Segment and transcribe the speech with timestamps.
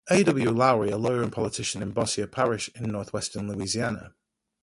[0.09, 0.23] A.
[0.23, 0.49] W.
[0.49, 4.15] Lowry, a lawyer and politician in Bossier Parish in northwestern Louisiana.